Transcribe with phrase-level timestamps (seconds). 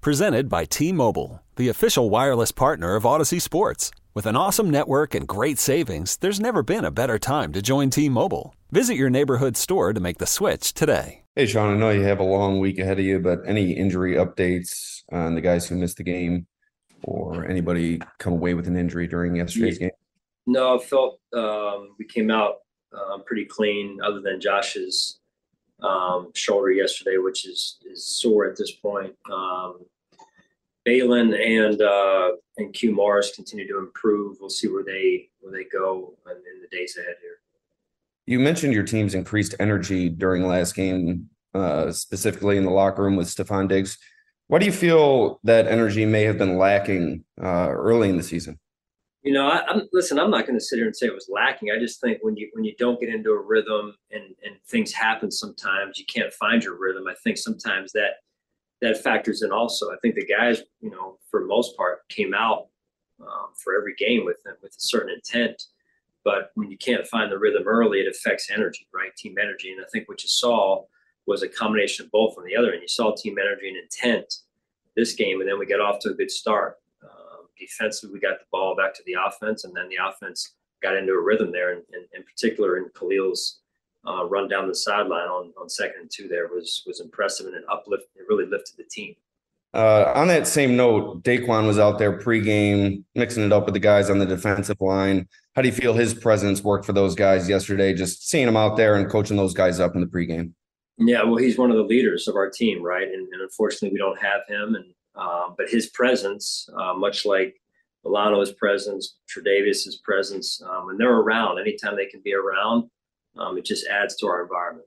[0.00, 3.90] Presented by T Mobile, the official wireless partner of Audacy Sports.
[4.14, 7.90] With an awesome network and great savings, there's never been a better time to join
[7.90, 8.54] T Mobile.
[8.70, 11.24] Visit your neighborhood store to make the switch today.
[11.34, 14.14] Hey, Sean, I know you have a long week ahead of you, but any injury
[14.14, 16.46] updates on the guys who missed the game
[17.02, 19.90] or anybody come away with an injury during yesterday's game?
[20.46, 22.58] No, I felt um, we came out
[22.96, 25.18] uh, pretty clean, other than Josh's
[25.82, 29.14] um, shoulder yesterday, which is is sore at this point.
[29.30, 29.80] Um,
[30.84, 34.38] Balin and uh, and Q Mars continue to improve.
[34.40, 37.38] We'll see where they where they go in, in the days ahead here.
[38.26, 43.16] You mentioned your team's increased energy during last game, uh, specifically in the locker room
[43.16, 43.98] with Stefon Diggs.
[44.48, 48.58] Why do you feel that energy may have been lacking uh, early in the season?
[49.28, 50.18] You know, I, am listen.
[50.18, 51.70] I'm not going to sit here and say it was lacking.
[51.70, 54.90] I just think when you when you don't get into a rhythm and and things
[54.90, 57.04] happen, sometimes you can't find your rhythm.
[57.06, 58.22] I think sometimes that
[58.80, 59.92] that factors in also.
[59.92, 62.68] I think the guys, you know, for most part, came out
[63.20, 65.62] um, for every game with with a certain intent.
[66.24, 69.14] But when you can't find the rhythm early, it affects energy, right?
[69.14, 69.72] Team energy.
[69.72, 70.84] And I think what you saw
[71.26, 72.80] was a combination of both on the other end.
[72.80, 74.36] You saw team energy and intent
[74.96, 76.78] this game, and then we got off to a good start.
[77.58, 81.12] Defensively, we got the ball back to the offense, and then the offense got into
[81.12, 81.72] a rhythm there.
[81.72, 81.82] And
[82.14, 83.60] in particular, in Khalil's
[84.06, 87.56] uh, run down the sideline on, on second and two there was was impressive and
[87.56, 88.04] an uplift.
[88.16, 89.14] It really lifted the team.
[89.74, 93.80] Uh, on that same note, DaQuan was out there pregame, mixing it up with the
[93.80, 95.28] guys on the defensive line.
[95.54, 97.92] How do you feel his presence worked for those guys yesterday?
[97.92, 100.52] Just seeing him out there and coaching those guys up in the pregame.
[100.96, 103.06] Yeah, well, he's one of the leaders of our team, right?
[103.06, 104.74] And, and unfortunately, we don't have him.
[104.74, 104.86] And
[105.18, 107.60] uh, but his presence, uh, much like
[108.04, 112.88] Milano's presence, Tre'Davious' presence, um, they're around, anytime they can be around,
[113.36, 114.86] um, it just adds to our environment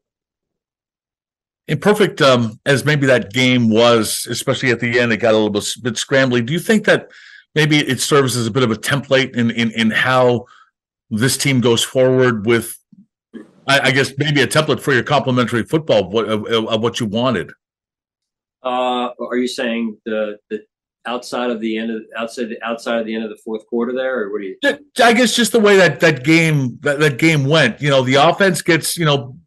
[1.71, 5.49] imperfect um, as maybe that game was, especially at the end, it got a little
[5.49, 6.45] bit, bit scrambly.
[6.45, 7.09] Do you think that
[7.55, 10.45] maybe it serves as a bit of a template in in, in how
[11.09, 12.77] this team goes forward with,
[13.67, 16.99] I, I guess maybe a template for your complementary football of what, of, of what
[16.99, 17.51] you wanted?
[18.63, 20.63] Uh, are you saying the the
[21.05, 24.23] outside of the end of outside outside of the end of the fourth quarter there,
[24.23, 24.57] or what do you?
[25.03, 27.81] I guess just the way that that game that, that game went.
[27.81, 29.37] You know, the offense gets you know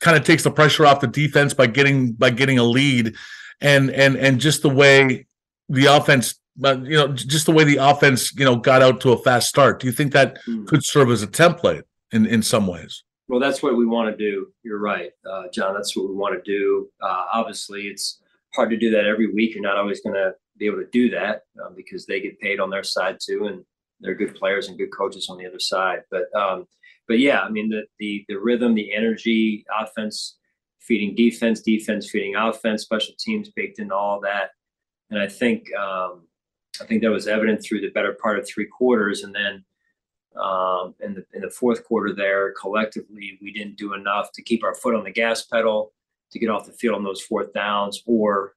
[0.00, 3.14] kind of takes the pressure off the defense by getting by getting a lead,
[3.60, 5.26] and and and just the way
[5.68, 9.12] the offense, uh, you know, just the way the offense, you know, got out to
[9.12, 9.80] a fast start.
[9.80, 10.66] Do you think that mm.
[10.66, 11.82] could serve as a template
[12.12, 13.04] in in some ways?
[13.28, 14.48] Well, that's what we want to do.
[14.62, 15.74] You're right, uh, John.
[15.74, 16.88] That's what we want to do.
[17.00, 18.20] Uh, obviously, it's
[18.54, 19.54] hard to do that every week.
[19.54, 22.60] You're not always going to be able to do that um, because they get paid
[22.60, 23.64] on their side too, and
[24.00, 26.00] they're good players and good coaches on the other side.
[26.10, 26.66] But um,
[27.06, 30.36] but yeah, I mean the the the rhythm, the energy, offense
[30.80, 34.50] feeding defense, defense feeding offense, special teams baked into all that,
[35.10, 36.26] and I think um,
[36.80, 39.64] I think that was evident through the better part of three quarters, and then
[40.40, 44.64] um, in the in the fourth quarter there, collectively we didn't do enough to keep
[44.64, 45.92] our foot on the gas pedal
[46.32, 48.54] to get off the field on those fourth downs or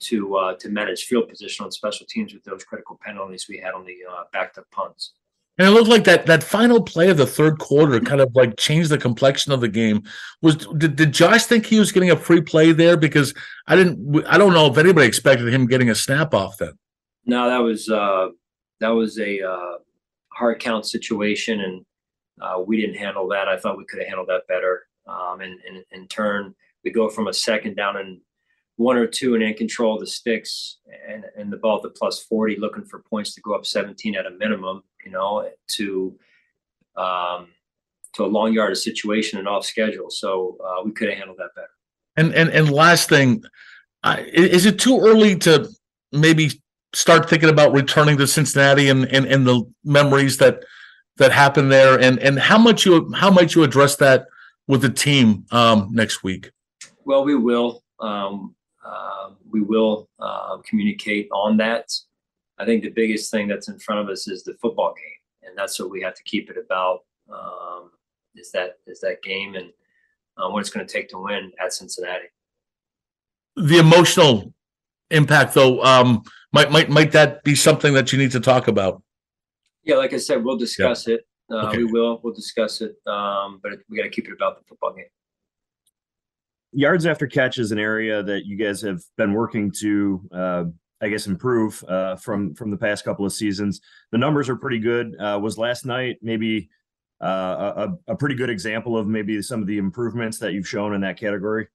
[0.00, 3.74] to uh, to manage field position on special teams with those critical penalties we had
[3.74, 5.12] on the uh, backed up punts.
[5.56, 8.56] And it looked like that that final play of the third quarter kind of like
[8.56, 10.02] changed the complexion of the game.
[10.42, 12.96] Was did, did Josh think he was getting a free play there?
[12.96, 13.32] Because
[13.68, 14.26] I didn't.
[14.26, 16.72] I don't know if anybody expected him getting a snap off then.
[17.24, 18.28] No, that was uh,
[18.80, 19.78] that was a uh,
[20.32, 21.86] hard count situation, and
[22.40, 23.46] uh, we didn't handle that.
[23.46, 24.86] I thought we could have handled that better.
[25.06, 28.20] Um, and, and in turn, we go from a second down and
[28.76, 30.78] one or two and in control of the sticks
[31.08, 34.16] and, and the ball at the plus 40 looking for points to go up 17
[34.16, 36.18] at a minimum you know to
[36.96, 37.48] um,
[38.14, 40.10] to a long yardage situation and off schedule.
[40.10, 41.68] So uh, we could have handled that better.
[42.16, 43.42] And and and last thing
[44.32, 45.68] is it too early to
[46.12, 46.50] maybe
[46.94, 50.64] start thinking about returning to cincinnati and and, and the memories that
[51.16, 51.98] that happened there?
[51.98, 54.26] And and how much you how might you address that
[54.68, 56.50] with the team um, next week
[57.04, 58.54] well we will um,
[58.84, 61.90] uh, we will uh, communicate on that.
[62.58, 65.58] I think the biggest thing that's in front of us is the football game, and
[65.58, 67.00] that's what we have to keep it about.
[67.32, 67.90] Um,
[68.34, 69.70] is that is that game and
[70.36, 72.26] uh, what it's going to take to win at Cincinnati.
[73.56, 74.52] The emotional
[75.10, 76.22] impact, though, um,
[76.52, 79.02] might might might that be something that you need to talk about?
[79.84, 81.14] Yeah, like I said, we'll discuss yeah.
[81.14, 81.26] it.
[81.50, 81.78] Uh, okay.
[81.78, 82.20] We will.
[82.22, 82.96] We'll discuss it.
[83.06, 85.04] Um, but we got to keep it about the football game.
[86.74, 90.64] Yards after catch is an area that you guys have been working to, uh,
[91.00, 93.80] I guess, improve uh, from from the past couple of seasons.
[94.10, 95.14] The numbers are pretty good.
[95.18, 96.68] Uh, was last night maybe
[97.22, 100.94] uh, a, a pretty good example of maybe some of the improvements that you've shown
[100.94, 101.68] in that category?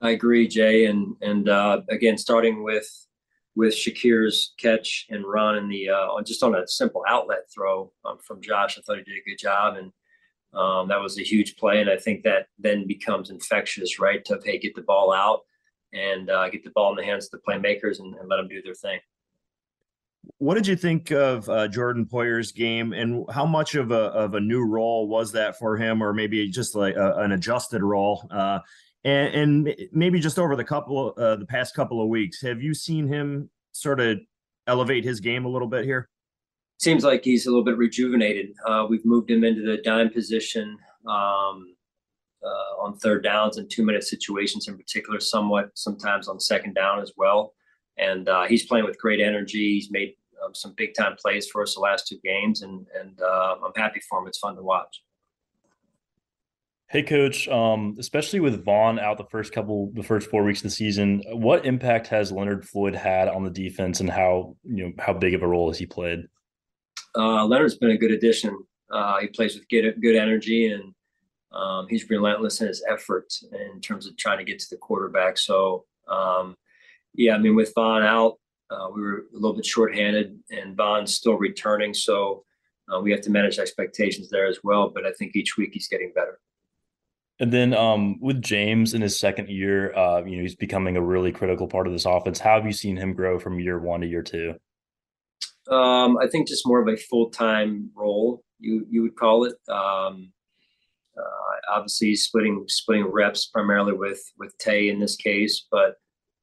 [0.00, 2.88] I agree, Jay, and and uh, again, starting with
[3.56, 8.18] with Shakir's catch and run and the uh, just on a simple outlet throw um,
[8.24, 8.78] from Josh.
[8.78, 9.90] I thought he did a good job, and
[10.56, 11.80] um, that was a huge play.
[11.80, 14.24] And I think that then becomes infectious, right?
[14.24, 15.40] To hey, get the ball out
[15.92, 18.48] and uh, get the ball in the hands of the playmakers and, and let them
[18.48, 19.00] do their thing.
[20.38, 24.34] What did you think of uh, Jordan Poyer's game, and how much of a of
[24.34, 28.26] a new role was that for him, or maybe just like a, an adjusted role?
[28.30, 28.58] Uh,
[29.04, 29.34] and,
[29.68, 33.06] and maybe just over the couple uh, the past couple of weeks, have you seen
[33.06, 34.18] him sort of
[34.66, 36.08] elevate his game a little bit here?
[36.78, 38.48] Seems like he's a little bit rejuvenated.
[38.66, 40.76] Uh, we've moved him into the dime position
[41.06, 41.74] um,
[42.44, 47.00] uh, on third downs and two minute situations in particular, somewhat sometimes on second down
[47.00, 47.54] as well.
[47.96, 49.74] And uh, he's playing with great energy.
[49.74, 50.14] He's made
[50.44, 53.72] um, some big time plays for us the last two games, and and uh, I'm
[53.74, 54.28] happy for him.
[54.28, 55.02] It's fun to watch.
[56.88, 57.48] Hey, coach.
[57.48, 61.22] Um, especially with Von out the first couple, the first four weeks of the season,
[61.32, 65.34] what impact has Leonard Floyd had on the defense, and how you know how big
[65.34, 66.20] of a role has he played?
[67.16, 68.56] Uh, Leonard's been a good addition.
[68.90, 70.94] Uh, he plays with good, good energy, and
[71.52, 75.38] um, he's relentless in his effort in terms of trying to get to the quarterback.
[75.38, 76.56] So, um,
[77.14, 78.34] yeah, I mean, with Von out,
[78.70, 82.44] uh, we were a little bit shorthanded, and Von's still returning, so
[82.92, 84.90] uh, we have to manage expectations there as well.
[84.90, 86.38] But I think each week he's getting better.
[87.38, 91.02] And then um, with James in his second year, uh, you know, he's becoming a
[91.02, 92.38] really critical part of this offense.
[92.38, 94.54] How have you seen him grow from year one to year two?
[95.68, 99.56] Um, I think just more of a full time role, you you would call it.
[99.68, 100.32] Um,
[101.18, 105.96] uh, obviously, splitting splitting reps primarily with with Tay in this case, but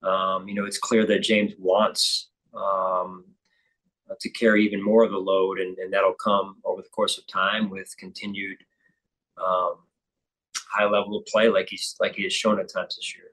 [0.03, 3.25] um, you know, it's clear that James wants um,
[4.19, 7.25] to carry even more of the load, and, and that'll come over the course of
[7.27, 8.57] time with continued
[9.37, 9.75] um,
[10.69, 13.32] high level of play like he's like he has shown at times this year.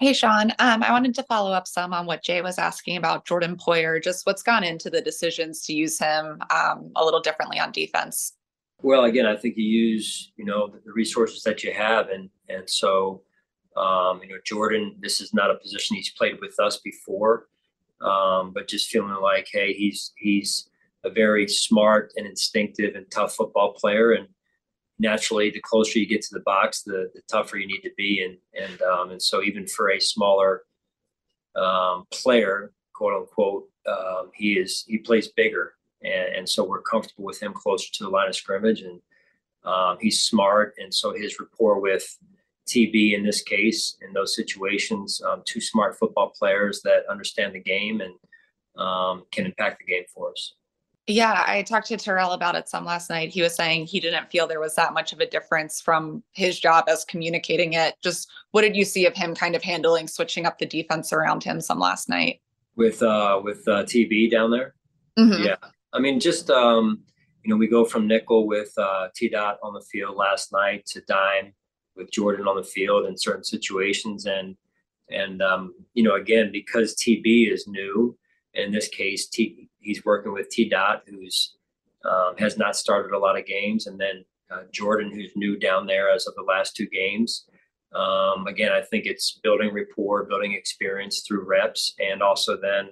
[0.00, 0.50] Hey, Sean.
[0.58, 4.02] Um, I wanted to follow up some on what Jay was asking about Jordan Poyer,
[4.02, 8.32] just what's gone into the decisions to use him um, a little differently on defense.
[8.80, 12.68] Well, again, I think you use you know the, resources that you have, and and
[12.68, 13.20] so
[13.76, 17.48] um, you know Jordan, this is not a position he's played with us before,
[18.00, 20.70] um, but just feeling like hey, he's he's
[21.04, 24.28] a very smart and instinctive and tough football player, and
[25.00, 28.22] naturally, the closer you get to the box, the the tougher you need to be,
[28.22, 30.62] and and um, and so even for a smaller
[31.56, 37.24] um, player, quote unquote, um, he is he plays bigger, and, and so we're comfortable
[37.24, 39.00] with him closer to the line of scrimmage, and
[39.64, 42.16] um, he's smart, and so his rapport with
[42.68, 47.60] TB in this case, in those situations, um, two smart football players that understand the
[47.60, 48.14] game and
[48.80, 50.54] um, can impact the game for us.
[51.10, 53.30] Yeah, I talked to Terrel about it some last night.
[53.30, 56.58] He was saying he didn't feel there was that much of a difference from his
[56.60, 57.96] job as communicating it.
[58.02, 61.42] Just what did you see of him kind of handling switching up the defense around
[61.42, 62.40] him some last night?
[62.76, 64.74] With uh with uh TB down there?
[65.18, 65.42] Mm-hmm.
[65.42, 65.56] Yeah.
[65.92, 67.02] I mean just um
[67.42, 70.86] you know, we go from nickel with uh T dot on the field last night
[70.86, 71.54] to dime
[71.96, 74.56] with Jordan on the field in certain situations and
[75.10, 78.16] and um, you know, again, because TB is new,
[78.54, 81.54] in this case, T, he's working with T Dot, who's
[82.04, 85.86] um, has not started a lot of games, and then uh, Jordan, who's new down
[85.86, 87.46] there as of the last two games.
[87.94, 92.90] Um, again, I think it's building rapport, building experience through reps, and also then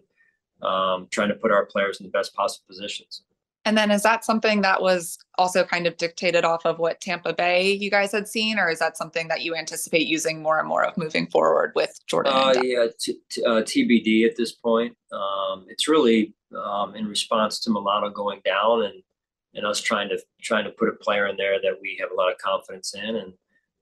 [0.63, 3.23] um, trying to put our players in the best possible positions.
[3.65, 7.35] And then is that something that was also kind of dictated off of what Tampa
[7.35, 10.67] Bay you guys had seen, or is that something that you anticipate using more and
[10.67, 12.33] more of moving forward with Jordan?
[12.35, 14.97] Uh, yeah, t- t- uh, TBD at this point.
[15.13, 19.03] Um, it's really um, in response to Milano going down and
[19.55, 22.15] and us trying to trying to put a player in there that we have a
[22.15, 23.33] lot of confidence in and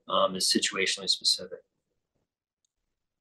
[0.09, 1.59] um, is situationally specific.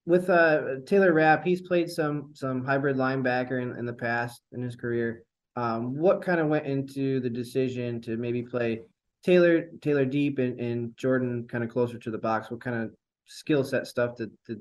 [0.06, 4.62] With uh, Taylor Rapp, he's played some some hybrid linebacker in, in the past in
[4.62, 5.24] his career.
[5.56, 8.82] Um, what kind of went into the decision to maybe play
[9.24, 12.50] Taylor Taylor deep and, and Jordan kind of closer to the box?
[12.50, 12.92] What kind of
[13.26, 14.60] skill set stuff to, to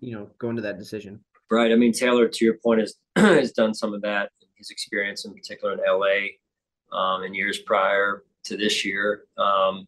[0.00, 1.20] you know go into that decision?
[1.50, 1.70] Right.
[1.70, 4.30] I mean, Taylor, to your point, has has done some of that.
[4.56, 9.86] His experience, in particular, in LA, um, in years prior to this year, um,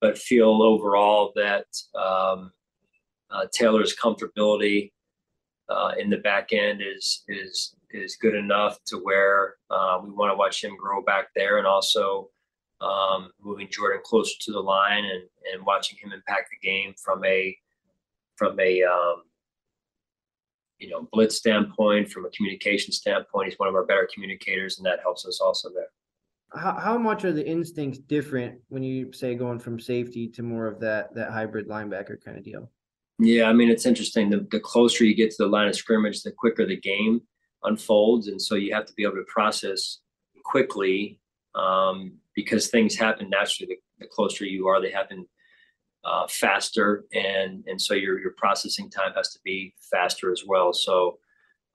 [0.00, 2.52] but feel overall that um,
[3.30, 4.92] uh, Taylor's comfortability
[5.68, 10.30] uh, in the back end is is is good enough to where uh, we want
[10.30, 12.30] to watch him grow back there, and also
[12.80, 17.24] um, moving Jordan closer to the line and and watching him impact the game from
[17.24, 17.56] a
[18.36, 19.22] from a um,
[20.78, 23.48] you know blitz standpoint, from a communication standpoint.
[23.48, 25.88] He's one of our better communicators, and that helps us also there.
[26.54, 30.66] How how much are the instincts different when you say going from safety to more
[30.66, 32.70] of that that hybrid linebacker kind of deal?
[33.18, 34.30] Yeah, I mean it's interesting.
[34.30, 37.22] The the closer you get to the line of scrimmage, the quicker the game
[37.64, 39.98] unfolds, and so you have to be able to process
[40.44, 41.18] quickly
[41.54, 43.74] um, because things happen naturally.
[43.98, 45.26] The, the, closer you are, they happen
[46.06, 50.72] uh, faster, and and so your your processing time has to be faster as well.
[50.72, 51.18] So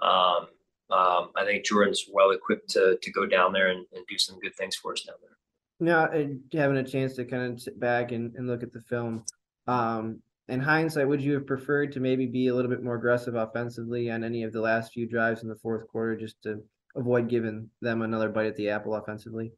[0.01, 0.47] um,
[0.89, 4.39] um, I think Jordan's well equipped to to go down there and, and do some
[4.39, 5.37] good things for us down there.
[5.81, 6.09] Now,
[6.53, 9.25] having a chance to kind of sit back and, and look at the film,
[9.65, 13.33] um, in hindsight, would you have preferred to maybe be a little bit more aggressive
[13.33, 16.61] offensively on any of the last few drives in the fourth quarter just to
[16.95, 19.51] avoid giving them another bite at the apple offensively?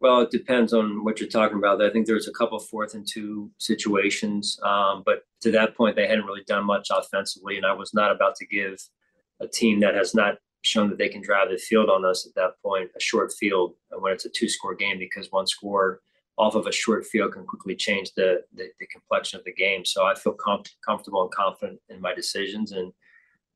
[0.00, 1.82] Well, it depends on what you're talking about.
[1.82, 5.96] I think there was a couple fourth and two situations, um, but to that point,
[5.96, 8.78] they hadn't really done much offensively, and I was not about to give
[9.40, 12.34] a team that has not shown that they can drive the field on us at
[12.34, 16.00] that point a short field when it's a two-score game because one score
[16.38, 19.84] off of a short field can quickly change the the, the complexion of the game.
[19.84, 22.92] So I feel com- comfortable and confident in my decisions and.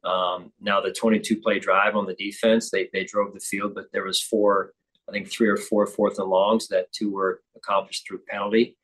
[0.02, 3.92] Um, now the 22 play drive on the defense, they they drove the field, but
[3.92, 4.73] there was four
[5.11, 8.76] I think three or four fourth and longs that two were accomplished through penalty.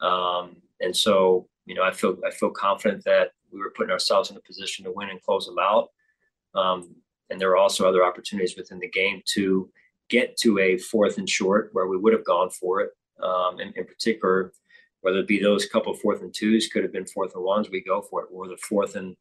[0.00, 4.30] Um, and so, you know, I feel I feel confident that we were putting ourselves
[4.30, 5.88] in a position to win and close them out.
[6.54, 6.94] Um,
[7.30, 9.68] and there were also other opportunities within the game to
[10.08, 12.90] get to a fourth and short where we would have gone for it.
[13.20, 14.52] Um, in, in particular,
[15.00, 17.82] whether it be those couple fourth and twos, could have been fourth and ones, we
[17.82, 18.28] go for it.
[18.32, 19.16] Or the fourth and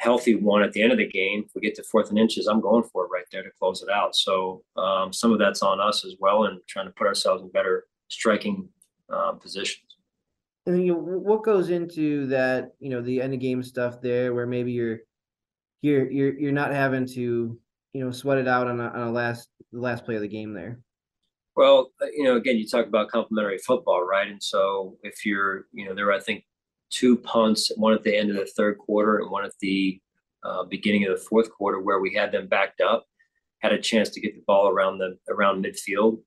[0.00, 1.44] healthy one at the end of the game.
[1.46, 3.82] If we get to fourth and inches, I'm going for it right there to close
[3.82, 4.16] it out.
[4.16, 7.50] So um, some of that's on us as well, and trying to put ourselves in
[7.50, 8.68] better striking
[9.10, 9.84] um, positions.
[10.66, 12.72] And you know, what goes into that?
[12.80, 15.00] You know, the end of game stuff there, where maybe you're
[15.82, 17.58] you're you're you're not having to
[17.92, 20.28] you know sweat it out on a, on a last the last play of the
[20.28, 20.80] game there.
[21.56, 24.28] Well, uh, you know, again, you talk about complementary football, right?
[24.28, 26.44] And so if you're, you know, there, I think
[26.90, 30.00] two punts, one at the end of the third quarter and one at the
[30.44, 33.06] uh, beginning of the fourth quarter, where we had them backed up,
[33.58, 36.20] had a chance to get the ball around the around midfield,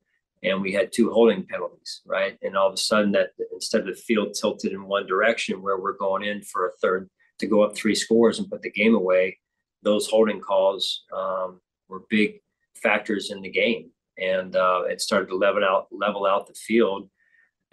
[0.44, 2.38] and we had two holding penalties, right?
[2.42, 5.80] And all of a sudden, that instead of the field tilted in one direction, where
[5.80, 8.96] we're going in for a third to go up three scores and put the game
[8.96, 9.40] away,
[9.82, 12.36] those holding calls um, were big
[12.76, 17.10] factors in the game, and uh, it started to level out level out the field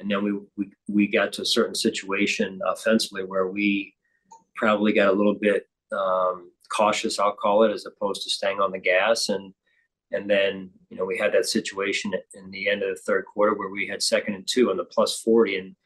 [0.01, 3.95] and then we, we we got to a certain situation offensively where we
[4.57, 8.73] probably got a little bit um, cautious, I'll call it, as opposed to staying on
[8.73, 9.29] the gas.
[9.29, 9.53] And
[10.13, 13.55] and then you know we had that situation in the end of the third quarter
[13.55, 15.77] where we had second and two on the plus forty, and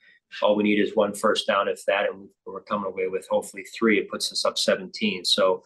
[0.43, 3.65] all we need is one first down, if that, and we're coming away with hopefully
[3.77, 3.99] three.
[3.99, 5.25] It puts us up seventeen.
[5.25, 5.65] So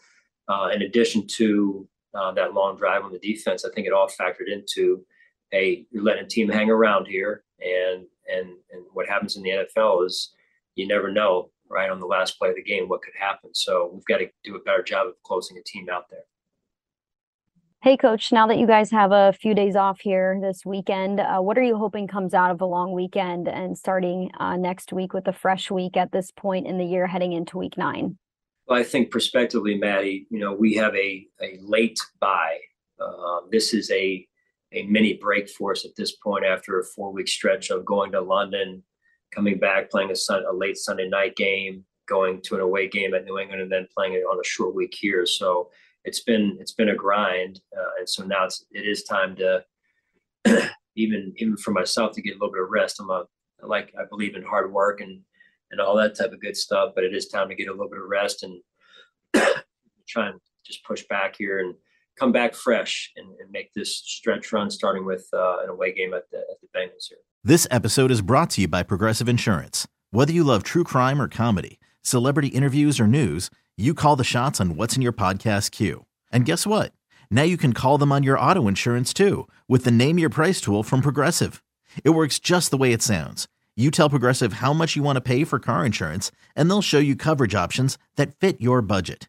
[0.49, 4.09] uh, in addition to uh, that long drive on the defense, I think it all
[4.09, 5.05] factored into,
[5.51, 9.51] hey, you're letting a team hang around here, and and and what happens in the
[9.51, 10.33] NFL is
[10.75, 13.51] you never know right on the last play of the game what could happen.
[13.55, 16.25] So we've got to do a better job of closing a team out there.
[17.81, 21.39] Hey, coach, now that you guys have a few days off here this weekend, uh,
[21.39, 25.13] what are you hoping comes out of a long weekend and starting uh, next week
[25.13, 28.19] with a fresh week at this point in the year heading into week nine?
[28.67, 32.59] Well, I think prospectively, Maddie, you know, we have a, a late bye.
[33.01, 34.27] Uh, this is a
[34.73, 38.13] a mini break for us at this point after a four week stretch of going
[38.13, 38.83] to London,
[39.35, 43.15] coming back, playing a, sun, a late Sunday night game, going to an away game
[43.15, 45.27] at New England, and then playing it on a short week here.
[45.27, 45.71] So
[46.05, 49.65] it's been it's been a grind, uh, and so now it's it is time to
[50.97, 53.01] even even for myself to get a little bit of rest.
[53.01, 53.25] I'm a
[53.63, 55.21] like I believe in hard work and
[55.71, 57.91] and all that type of good stuff, but it is time to get a little
[57.91, 58.61] bit of rest and
[60.09, 61.75] try and just push back here and
[62.19, 66.15] come back fresh and, and make this stretch run, starting with uh, an away game
[66.15, 67.19] at the, at the Bengals here.
[67.45, 69.87] This episode is brought to you by Progressive Insurance.
[70.11, 74.61] Whether you love true crime or comedy, celebrity interviews or news, you call the shots
[74.61, 76.05] on what's in your podcast queue.
[76.33, 76.93] And guess what?
[77.31, 80.61] Now you can call them on your auto insurance too with the Name Your Price
[80.61, 81.63] tool from Progressive.
[82.05, 83.49] It works just the way it sounds.
[83.77, 86.99] You tell Progressive how much you want to pay for car insurance, and they'll show
[86.99, 89.29] you coverage options that fit your budget.